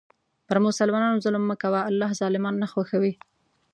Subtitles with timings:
[0.47, 3.13] پر مسلمانانو ظلم مه کوه، الله ظالمان نه خوښوي.